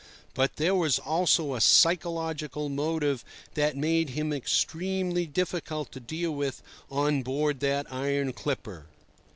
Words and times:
But 0.33 0.55
there 0.55 0.73
was 0.73 0.97
also 0.97 1.53
a 1.53 1.61
psychological 1.61 2.69
motive 2.69 3.23
that 3.53 3.77
made 3.77 4.09
him 4.09 4.33
extremely 4.33 5.27
difficult 5.27 5.91
to 5.91 5.99
deal 5.99 6.31
with 6.33 6.63
on 6.89 7.21
board 7.21 7.59
that 7.59 7.85
iron 7.93 8.33
clipper. 8.33 8.87